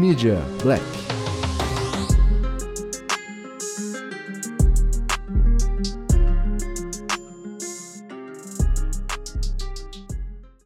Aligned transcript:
Media 0.00 0.38
Black. 0.62 0.82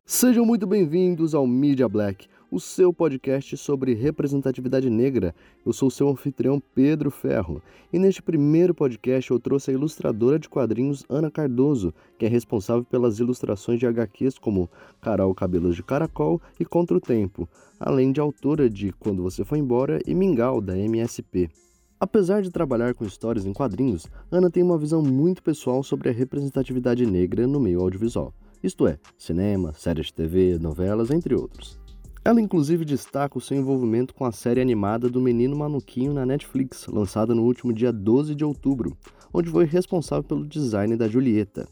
Sejam 0.07 0.47
muito 0.47 0.69
bem-vindos 0.69 1.35
ao 1.35 1.49
Media 1.49 1.89
Black, 1.89 2.29
o 2.55 2.61
seu 2.61 2.93
podcast 2.93 3.57
sobre 3.57 3.95
representatividade 3.95 4.89
negra. 4.89 5.35
Eu 5.67 5.73
sou 5.73 5.91
seu 5.91 6.09
anfitrião 6.09 6.63
Pedro 6.73 7.11
Ferro 7.11 7.61
e 7.93 7.99
neste 7.99 8.23
primeiro 8.23 8.73
podcast 8.73 9.29
eu 9.29 9.41
trouxe 9.41 9.73
a 9.73 9.75
ilustradora 9.75 10.39
de 10.39 10.49
quadrinhos 10.49 11.05
Ana 11.09 11.33
Cardoso, 11.33 11.93
que 12.17 12.25
é 12.25 12.29
responsável 12.29 12.85
pelas 12.85 13.19
ilustrações 13.19 13.81
de 13.81 13.89
HQs 13.89 14.39
como 14.39 14.71
Carol 15.01 15.35
Cabelos 15.35 15.75
de 15.75 15.83
Caracol 15.83 16.41
e 16.61 16.65
Contra 16.65 16.97
o 16.97 17.01
Tempo, 17.01 17.49
além 17.81 18.13
de 18.13 18.21
autora 18.21 18.71
de 18.71 18.93
Quando 18.93 19.25
Você 19.25 19.45
Foi 19.45 19.59
Embora 19.59 19.99
e 20.07 20.15
Mingau, 20.15 20.61
da 20.61 20.79
MSP. 20.79 21.51
Apesar 21.99 22.41
de 22.41 22.53
trabalhar 22.53 22.95
com 22.95 23.05
histórias 23.05 23.47
em 23.47 23.53
quadrinhos, 23.53 24.07
Ana 24.31 24.49
tem 24.49 24.63
uma 24.63 24.79
visão 24.79 25.03
muito 25.03 25.43
pessoal 25.43 25.83
sobre 25.83 26.09
a 26.09 26.13
representatividade 26.13 27.05
negra 27.05 27.49
no 27.49 27.59
meio 27.59 27.81
audiovisual, 27.81 28.33
isto 28.63 28.87
é, 28.87 28.97
cinema, 29.19 29.73
séries 29.73 30.07
de 30.07 30.15
TV, 30.15 30.57
novelas, 30.61 31.11
entre 31.11 31.35
outros. 31.35 31.84
Ela 32.25 32.41
inclusive 32.41 32.87
destaca 32.87 33.37
o 33.37 33.41
seu 33.41 33.55
envolvimento 33.55 34.15
com 34.15 34.25
a 34.25 34.33
série 34.33 34.59
animada 34.59 35.11
do 35.11 35.21
Menino 35.21 35.55
Manuquinho 35.55 36.15
na 36.15 36.25
Netflix, 36.25 36.87
lançada 36.87 37.35
no 37.35 37.43
último 37.43 37.71
dia 37.71 37.93
12 37.93 38.35
de 38.35 38.43
outubro, 38.43 38.97
onde 39.31 39.51
foi 39.51 39.67
responsável 39.67 40.25
pelo 40.25 40.47
design 40.47 40.97
da 40.97 41.07
Julieta. 41.07 41.69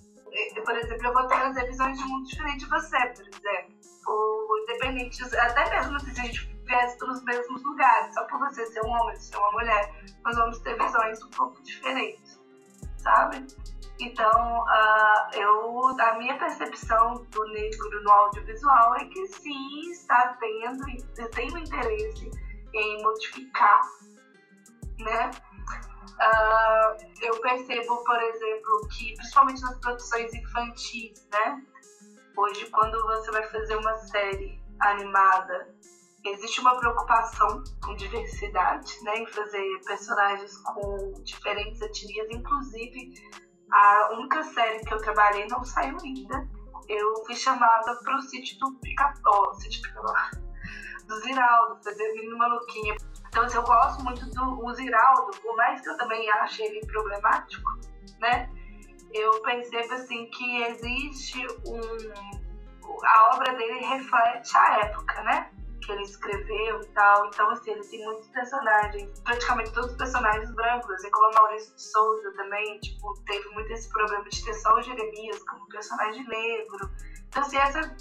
Por 0.63 0.77
exemplo, 0.77 1.07
eu 1.07 1.13
vou 1.15 1.27
trazer 1.27 1.67
visões 1.67 1.97
de 1.97 2.05
mundo 2.05 2.27
diferente 2.27 2.59
de 2.59 2.67
você, 2.67 2.99
por 2.99 3.23
exemplo. 3.23 3.75
Ou 4.07 4.59
independente, 4.59 5.23
até 5.37 5.71
mesmo 5.71 5.99
se 6.01 6.11
a 6.11 6.25
gente 6.25 6.55
viesse 6.67 7.01
nos 7.01 7.25
mesmos 7.25 7.63
lugares, 7.63 8.13
só 8.13 8.23
por 8.25 8.39
você 8.41 8.67
ser 8.67 8.85
um 8.85 8.91
homem, 8.91 9.17
ser 9.17 9.39
uma 9.39 9.53
mulher, 9.53 10.05
nós 10.23 10.37
vamos 10.37 10.59
ter 10.59 10.77
visões 10.79 11.23
um 11.23 11.31
pouco 11.31 11.63
diferentes, 11.63 12.39
sabe? 12.99 13.47
Então, 14.03 14.65
uh, 14.65 15.37
eu, 15.37 15.87
a 16.01 16.15
minha 16.19 16.37
percepção 16.37 17.25
do 17.31 17.45
negro 17.45 18.03
no 18.03 18.11
audiovisual 18.11 18.97
é 18.97 19.05
que 19.05 19.27
sim, 19.29 19.91
está 19.93 20.37
tendo, 20.41 20.85
tem 21.31 21.53
um 21.55 21.59
interesse 21.59 22.29
em 22.75 23.03
modificar, 23.03 23.81
né? 24.99 25.31
Uh, 26.15 27.25
eu 27.25 27.41
percebo, 27.41 28.03
por 28.03 28.21
exemplo, 28.21 28.89
que 28.89 29.15
principalmente 29.15 29.63
nas 29.63 29.79
produções 29.79 30.35
infantis, 30.35 31.29
né? 31.31 31.63
Hoje, 32.37 32.69
quando 32.71 33.01
você 33.05 33.31
vai 33.31 33.49
fazer 33.51 33.77
uma 33.77 33.97
série 33.99 34.61
animada, 34.81 35.73
existe 36.25 36.61
uma 36.61 36.77
preocupação 36.77 37.63
com 37.85 37.95
diversidade, 37.95 39.01
né? 39.05 39.19
Em 39.19 39.27
fazer 39.27 39.81
personagens 39.87 40.59
com 40.59 41.13
diferentes 41.23 41.81
etnias, 41.81 42.27
inclusive 42.31 43.13
a 43.73 44.11
única 44.13 44.43
série 44.43 44.85
que 44.85 44.93
eu 44.93 44.99
trabalhei 44.99 45.47
não 45.49 45.65
saiu 45.65 45.97
ainda. 46.03 46.49
Eu 46.89 47.25
fui 47.25 47.35
chamada 47.35 47.95
pro 48.05 48.21
sítio 48.23 48.59
do 48.59 48.75
Pica-Pau, 48.81 49.55
sítio 49.55 49.83
Pica-Pau, 49.83 50.15
do 51.07 51.21
Ziraldo, 51.21 51.83
fazer 51.83 52.13
Menino 52.13 52.37
Maluquinha. 52.37 52.97
Então, 53.29 53.45
assim, 53.45 53.57
eu 53.57 53.63
gosto 53.63 54.03
muito 54.05 54.27
do 54.27 54.75
Ziraldo, 54.75 55.31
por 55.41 55.57
mais 55.57 55.81
que 55.81 55.89
eu 55.89 55.97
também 55.97 56.31
ache 56.31 56.63
ele 56.63 56.85
problemático, 56.87 57.71
né? 58.21 58.51
Eu 59.15 59.41
percebo, 59.43 59.95
assim, 59.95 60.27
que 60.27 60.63
existe 60.65 61.47
um... 61.67 62.43
A 63.05 63.35
obra 63.35 63.55
dele 63.55 63.85
reflete 63.87 64.57
a 64.57 64.81
época, 64.81 65.23
né? 65.23 65.51
Que 65.83 65.93
ele 65.93 66.03
escreveu 66.03 66.81
e 66.81 66.87
tal. 66.89 67.27
Então, 67.27 67.51
assim, 67.51 67.73
ele 67.73 67.87
tem 67.87 68.05
muitos 68.05 68.29
personagens, 68.29 69.21
praticamente 69.21 69.73
todos 69.73 69.91
os 69.91 69.97
personagens 69.97 70.51
brancos, 70.55 70.91
assim 70.91 71.11
como 71.11 71.27
a 71.27 71.41
Maurício 71.41 71.75
de 71.75 71.83
Souza 71.83 72.33
também, 72.35 72.81
tipo, 72.81 73.15
teve 73.27 73.49
muito 73.51 73.73
esse 73.73 73.89
problema 73.91 74.25
de 74.29 74.45
ter 74.45 74.55
só 74.55 74.75
o 74.75 74.83
Jeremias 74.83 75.43
como 75.45 75.69
personagem 75.69 76.27
negro. 76.27 76.91
Então, 77.29 77.43
assim, 77.43 77.57
essa 77.57 77.97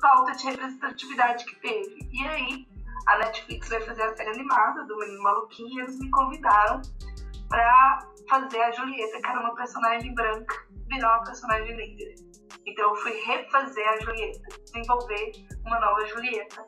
falta 0.00 0.32
de 0.32 0.46
representatividade 0.46 1.44
que 1.44 1.56
teve. 1.60 2.08
E 2.12 2.26
aí, 2.26 2.68
a 3.06 3.18
Netflix 3.18 3.68
vai 3.68 3.80
fazer 3.80 4.02
a 4.02 4.16
série 4.16 4.30
animada 4.30 4.84
do 4.84 4.96
Menino 4.98 5.22
Maluquinho 5.22 5.78
e 5.78 5.82
eles 5.82 5.98
me 5.98 6.10
convidaram 6.10 6.80
pra 7.48 7.98
fazer 8.28 8.60
a 8.60 8.70
Julieta, 8.70 9.20
que 9.20 9.26
era 9.26 9.40
uma 9.40 9.54
personagem 9.54 10.14
branca, 10.14 10.66
virar 10.88 11.16
uma 11.16 11.24
personagem 11.24 11.76
negra. 11.76 12.14
Então 12.66 12.90
eu 12.90 12.96
fui 12.96 13.12
refazer 13.12 13.88
a 13.88 14.00
Julieta, 14.00 14.48
desenvolver 14.64 15.32
uma 15.64 15.80
nova 15.80 16.06
Julieta. 16.06 16.64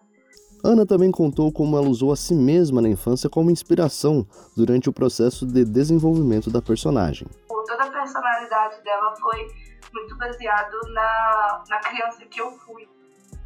Ana 0.65 0.87
também 0.87 1.11
contou 1.11 1.51
como 1.51 1.77
ela 1.77 1.89
usou 1.89 2.13
a 2.13 2.17
si 2.17 2.35
mesma 2.35 2.81
na 2.81 2.89
infância 2.89 3.29
como 3.29 3.51
inspiração 3.51 4.25
durante 4.57 4.89
o 4.89 4.93
processo 4.93 5.45
de 5.45 5.65
desenvolvimento 5.65 6.51
da 6.51 6.63
personagem. 6.63 7.27
Toda 7.49 7.83
a 7.83 7.91
personalidade 7.91 8.81
dela 8.83 9.15
foi 9.17 9.49
muito 9.93 10.17
baseado 10.17 10.79
na, 10.95 11.65
na 11.69 11.79
criança 11.81 12.25
que 12.27 12.41
eu 12.41 12.51
fui, 12.59 12.89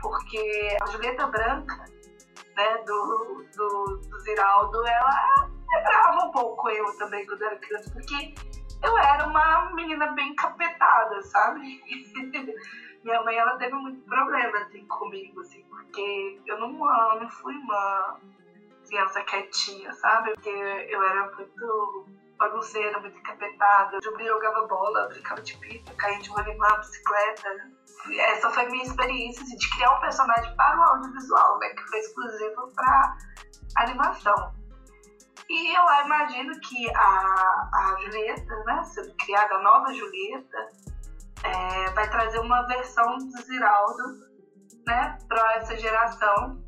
porque 0.00 0.76
a 0.82 0.86
Julieta 0.90 1.26
Branca, 1.26 1.84
né, 2.56 2.84
do, 2.86 3.44
do, 3.56 3.96
do 4.08 4.20
Ziraldo, 4.20 4.86
ela 4.86 5.48
lembrava 5.74 6.26
um 6.26 6.30
pouco 6.32 6.68
eu 6.68 6.96
também 6.98 7.24
quando 7.26 7.42
era 7.42 7.56
criança, 7.56 7.90
porque 7.92 8.34
eu 8.86 8.98
era 8.98 9.26
uma 9.26 9.74
menina 9.74 10.06
bem 10.12 10.34
capetada, 10.34 11.20
sabe? 11.22 11.82
minha 13.02 13.22
mãe 13.22 13.36
ela 13.36 13.56
teve 13.56 13.74
muito 13.74 14.00
problema 14.04 14.58
assim 14.58 14.84
comigo, 14.86 15.40
assim, 15.40 15.62
porque 15.64 16.40
eu 16.46 16.58
não, 16.58 16.68
eu 16.70 17.20
não 17.20 17.28
fui 17.28 17.54
uma 17.54 18.18
criança 18.88 19.22
quietinha, 19.22 19.92
sabe? 19.92 20.32
Porque 20.32 20.50
eu 20.50 21.02
era 21.02 21.34
muito 21.34 22.06
bagunceira, 22.38 23.00
muito 23.00 23.18
encapetada. 23.18 23.98
Eu 24.02 24.26
jogava 24.26 24.66
bola, 24.66 25.08
brincava 25.08 25.40
de 25.42 25.56
pipa, 25.58 25.92
caía 25.94 26.18
de 26.18 26.28
rolimã, 26.30 26.78
bicicleta. 26.78 27.70
Essa 28.18 28.50
foi 28.50 28.66
minha 28.66 28.84
experiência 28.84 29.42
assim, 29.42 29.56
de 29.56 29.70
criar 29.70 29.96
um 29.96 30.00
personagem 30.00 30.54
para 30.56 30.78
o 30.78 30.82
audiovisual, 30.82 31.58
né? 31.58 31.68
Que 31.70 31.82
foi 31.88 31.98
exclusivo 31.98 32.72
para 32.74 33.16
animação. 33.76 34.55
E 35.48 35.76
eu 35.76 36.04
imagino 36.04 36.52
que 36.60 36.90
a, 36.90 37.68
a 37.72 37.96
Julieta, 38.02 38.64
né? 38.64 38.82
Sendo 38.84 39.14
criada 39.14 39.54
a 39.54 39.62
nova 39.62 39.94
Julieta, 39.94 40.68
é, 41.44 41.90
vai 41.90 42.10
trazer 42.10 42.40
uma 42.40 42.62
versão 42.62 43.16
do 43.18 43.42
Ziraldo 43.42 44.02
né, 44.86 45.18
para 45.28 45.56
essa 45.56 45.76
geração 45.76 46.62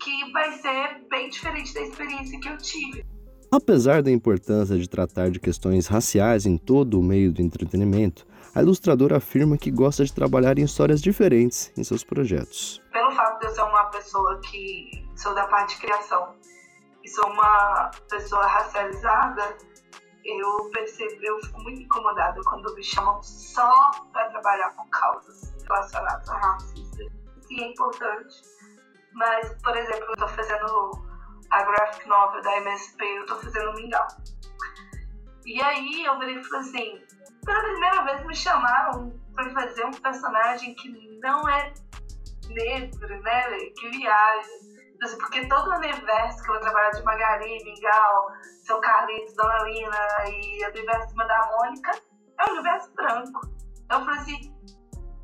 que 0.00 0.32
vai 0.32 0.52
ser 0.52 1.06
bem 1.08 1.28
diferente 1.28 1.72
da 1.74 1.80
experiência 1.82 2.40
que 2.40 2.48
eu 2.48 2.58
tive. 2.58 3.06
Apesar 3.52 4.02
da 4.02 4.10
importância 4.10 4.78
de 4.78 4.88
tratar 4.88 5.30
de 5.30 5.38
questões 5.38 5.86
raciais 5.86 6.46
em 6.46 6.56
todo 6.56 6.98
o 6.98 7.02
meio 7.02 7.30
do 7.32 7.42
entretenimento, 7.42 8.26
a 8.54 8.62
ilustradora 8.62 9.18
afirma 9.18 9.58
que 9.58 9.70
gosta 9.70 10.04
de 10.04 10.12
trabalhar 10.12 10.58
em 10.58 10.64
histórias 10.64 11.00
diferentes 11.00 11.70
em 11.76 11.84
seus 11.84 12.02
projetos. 12.02 12.82
Pelo 12.90 13.10
fato 13.12 13.40
de 13.40 13.46
eu 13.46 13.50
ser 13.50 13.62
uma 13.62 13.84
pessoa 13.84 14.40
que 14.40 15.06
sou 15.14 15.34
da 15.34 15.46
parte 15.46 15.76
de 15.76 15.82
criação 15.82 16.34
e 17.04 17.08
sou 17.08 17.28
uma 17.30 17.90
pessoa 18.08 18.46
racializada, 18.46 19.56
eu 20.24 20.70
percebo, 20.72 21.20
eu 21.22 21.40
fico 21.40 21.60
muito 21.62 21.82
incomodada 21.82 22.40
quando 22.44 22.74
me 22.74 22.82
chamam 22.82 23.22
só 23.22 23.90
para 24.12 24.30
trabalhar 24.30 24.70
com 24.74 24.88
causas 24.88 25.52
relacionadas 25.64 26.28
a 26.28 26.38
racismo. 26.38 27.10
Sim, 27.42 27.60
é 27.60 27.68
importante. 27.68 28.42
Mas, 29.12 29.62
por 29.62 29.76
exemplo, 29.76 30.04
eu 30.06 30.12
estou 30.12 30.28
fazendo 30.28 30.90
a 31.50 31.62
graphic 31.64 32.08
novel 32.08 32.40
da 32.42 32.56
MSP, 32.58 33.04
eu 33.04 33.22
estou 33.22 33.38
fazendo 33.38 33.74
Mingau. 33.74 34.06
E 35.44 35.60
aí 35.60 36.04
eu 36.04 36.18
virei 36.18 36.38
e 36.38 36.44
falei 36.44 36.60
assim, 36.60 37.02
pela 37.44 37.60
primeira 37.60 38.04
vez 38.04 38.24
me 38.24 38.34
chamaram 38.34 39.20
para 39.34 39.50
fazer 39.50 39.84
um 39.84 39.90
personagem 39.90 40.74
que 40.74 41.18
não 41.20 41.48
é 41.48 41.74
negro, 42.48 43.20
né, 43.22 43.58
que 43.76 43.90
viaja 43.90 44.48
assim, 45.04 45.18
porque 45.18 45.46
todo 45.48 45.68
o 45.68 45.76
universo 45.76 46.42
que 46.42 46.50
eu 46.50 46.54
vou 46.54 46.60
trabalhar 46.60 46.90
de 46.90 47.02
Magali, 47.02 47.64
Mingau, 47.64 48.28
Seu 48.64 48.80
Carlitos, 48.80 49.34
Dona 49.34 49.62
Lina 49.64 49.98
e 50.28 50.64
o 50.64 50.70
universo 50.70 51.14
da 51.14 51.50
Mônica 51.50 51.90
é 52.38 52.50
um 52.50 52.52
universo 52.54 52.92
branco. 52.94 53.40
Eu 53.90 54.04
falei 54.04 54.20
assim, 54.20 54.52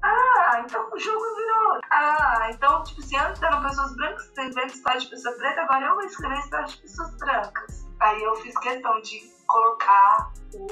ah, 0.02 0.62
então 0.64 0.88
o 0.92 0.98
jogo 0.98 1.24
virou. 1.36 1.80
Ah, 1.90 2.48
então, 2.50 2.82
tipo, 2.84 3.02
se 3.02 3.16
antes 3.16 3.42
eram 3.42 3.62
pessoas 3.62 3.94
brancas 3.96 4.24
escrevendo 4.26 4.66
história 4.66 5.00
de 5.00 5.06
pessoa 5.08 5.36
preta, 5.36 5.62
agora 5.62 5.86
eu 5.86 5.94
vou 5.94 6.04
escrever 6.04 6.38
história 6.38 6.66
de 6.66 6.76
pessoas 6.78 7.16
brancas. 7.16 7.88
Aí 8.00 8.22
eu 8.22 8.34
fiz 8.36 8.56
questão 8.58 9.00
de 9.00 9.20
colocar 9.46 10.32
o, 10.54 10.66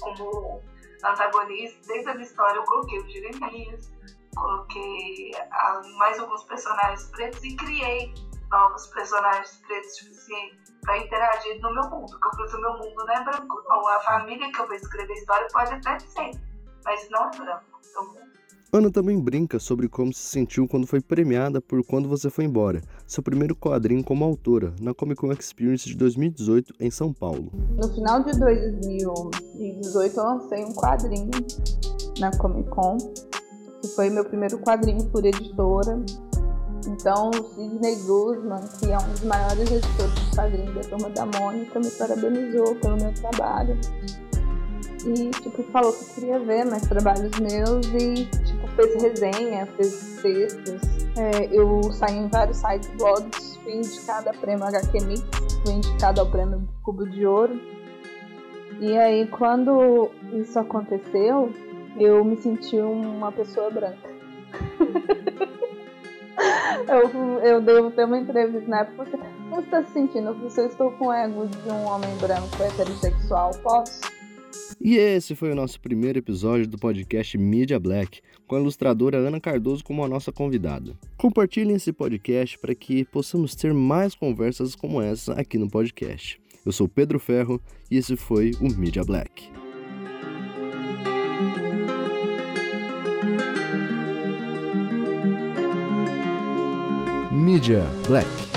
como 0.00 0.62
antagonista, 1.04 1.80
desde 1.86 2.10
a 2.10 2.14
minha 2.14 2.24
história 2.24 2.56
eu 2.56 2.64
coloquei 2.64 3.00
o 3.00 3.08
Jeremias, 3.08 3.92
coloquei 4.36 5.32
ah, 5.50 5.82
mais 5.96 6.18
alguns 6.20 6.44
personagens 6.44 7.04
pretos 7.10 7.42
e 7.42 7.56
criei 7.56 8.14
novos 8.52 8.86
personagens 8.88 9.60
pretos, 9.66 10.06
assim, 10.10 10.52
pra 10.82 10.98
interagir 10.98 11.60
no 11.60 11.74
meu 11.74 11.90
mundo. 11.90 12.18
Porque 12.20 12.42
eu 12.42 12.48
falei, 12.48 12.54
o 12.54 12.60
meu 12.60 12.72
mundo 12.78 13.04
não 13.06 13.14
é 13.14 13.24
branco, 13.24 13.62
não. 13.66 13.88
A 13.88 14.00
família 14.00 14.52
que 14.52 14.60
eu 14.60 14.66
vou 14.66 14.76
escrever 14.76 15.12
a 15.12 15.16
história 15.16 15.48
pode 15.52 15.72
até 15.72 15.98
ser, 15.98 16.30
mas 16.84 17.08
não 17.10 17.26
é 17.26 17.30
branco. 17.36 17.72
Mundo. 17.94 18.32
Ana 18.72 18.90
também 18.90 19.20
brinca 19.20 19.58
sobre 19.58 19.86
como 19.86 20.14
se 20.14 20.22
sentiu 20.22 20.66
quando 20.66 20.86
foi 20.86 20.98
premiada 20.98 21.60
por 21.60 21.84
Quando 21.84 22.08
Você 22.08 22.30
Foi 22.30 22.46
Embora, 22.46 22.80
seu 23.06 23.22
primeiro 23.22 23.54
quadrinho 23.54 24.02
como 24.02 24.24
autora, 24.24 24.74
na 24.80 24.94
Comic 24.94 25.20
Con 25.20 25.30
Experience 25.30 25.86
de 25.86 25.94
2018 25.94 26.72
em 26.80 26.90
São 26.90 27.12
Paulo. 27.12 27.52
No 27.76 27.86
final 27.92 28.24
de 28.24 28.32
2018 28.38 30.16
eu 30.18 30.24
lancei 30.24 30.64
um 30.64 30.72
quadrinho 30.72 31.30
na 32.18 32.30
Comic 32.38 32.70
Con, 32.70 32.96
que 33.82 33.88
foi 33.88 34.08
meu 34.08 34.24
primeiro 34.24 34.58
quadrinho 34.60 35.04
por 35.10 35.22
editora. 35.22 36.02
Então 36.86 37.30
o 37.30 37.44
Sidney 37.54 37.96
Guzman, 37.96 38.62
que 38.78 38.90
é 38.90 38.96
um 38.96 39.10
dos 39.10 39.22
maiores 39.22 39.70
editores 39.70 40.14
de 40.14 40.36
quadrinhos 40.36 40.74
da 40.74 40.80
Turma 40.82 41.10
da 41.10 41.26
Mônica, 41.26 41.78
me 41.78 41.90
parabenizou 41.90 42.74
pelo 42.76 42.96
meu 42.96 43.12
trabalho 43.14 43.78
e 45.04 45.30
tipo 45.30 45.62
falou 45.64 45.92
que 45.92 46.14
queria 46.14 46.38
ver 46.38 46.64
mais 46.64 46.82
trabalhos 46.86 47.30
meus 47.38 47.86
e 47.88 48.24
tipo 48.44 48.68
fez 48.76 49.02
resenha, 49.02 49.66
fez 49.76 50.20
textos. 50.22 50.80
É, 51.16 51.48
eu 51.52 51.82
saí 51.92 52.16
em 52.16 52.28
vários 52.28 52.58
sites 52.58 52.88
blogs, 52.96 53.56
fui 53.62 53.76
indicada 53.76 54.30
a 54.30 54.34
prêmio 54.34 54.64
HQ 54.64 55.04
Mix, 55.04 55.22
fui 55.64 55.74
indicada 55.74 56.20
ao 56.20 56.30
prêmio 56.30 56.68
Cubo 56.82 57.08
de 57.08 57.26
Ouro. 57.26 57.60
E 58.80 58.96
aí 58.96 59.26
quando 59.26 60.10
isso 60.32 60.58
aconteceu, 60.58 61.52
eu 61.98 62.24
me 62.24 62.36
senti 62.36 62.76
uma 62.76 63.30
pessoa 63.30 63.70
branca. 63.70 64.10
eu, 66.88 67.40
eu 67.40 67.60
devo 67.60 67.90
ter 67.90 68.04
uma 68.04 68.18
entrevista 68.18 68.68
na 68.68 68.80
época. 68.80 69.04
Como 69.06 69.56
você 69.56 69.62
está 69.62 69.82
se 69.84 69.92
sentindo? 69.92 70.50
Se 70.50 70.60
eu 70.60 70.66
estou 70.66 70.90
com 70.92 71.06
o 71.08 71.12
ego 71.12 71.46
de 71.46 71.68
um 71.68 71.84
homem 71.84 72.10
branco 72.18 72.62
heterossexual, 72.62 73.50
posso? 73.62 74.00
E 74.80 74.96
esse 74.96 75.34
foi 75.34 75.52
o 75.52 75.54
nosso 75.54 75.80
primeiro 75.80 76.18
episódio 76.18 76.66
do 76.66 76.76
podcast 76.76 77.38
Media 77.38 77.78
Black, 77.78 78.20
com 78.46 78.56
a 78.56 78.60
ilustradora 78.60 79.18
Ana 79.18 79.40
Cardoso 79.40 79.84
como 79.84 80.04
a 80.04 80.08
nossa 80.08 80.32
convidada. 80.32 80.94
Compartilhem 81.16 81.76
esse 81.76 81.92
podcast 81.92 82.58
para 82.58 82.74
que 82.74 83.04
possamos 83.04 83.54
ter 83.54 83.72
mais 83.72 84.14
conversas 84.14 84.74
como 84.74 85.00
essa 85.00 85.34
aqui 85.34 85.56
no 85.56 85.70
podcast. 85.70 86.40
Eu 86.66 86.72
sou 86.72 86.88
Pedro 86.88 87.18
Ferro 87.18 87.60
e 87.90 87.96
esse 87.96 88.16
foi 88.16 88.52
o 88.60 88.68
Media 88.76 89.04
Black. 89.04 89.61
Media 97.32 97.88
Black. 98.06 98.51